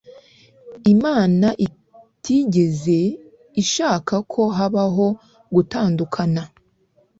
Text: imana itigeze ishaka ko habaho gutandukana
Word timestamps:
imana 0.93 1.47
itigeze 1.67 2.99
ishaka 3.61 4.13
ko 4.31 4.41
habaho 4.57 5.07
gutandukana 5.55 6.41